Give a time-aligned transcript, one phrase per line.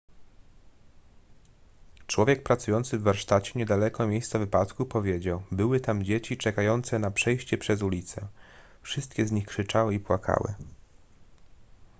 [2.07, 7.81] człowiek pracujący w warsztacie niedaleko miejsca wypadku powiedział były tam dzieci czekające na przejście przez
[7.81, 8.27] ulicę
[8.81, 10.53] wszystkie z nich krzyczały i płakały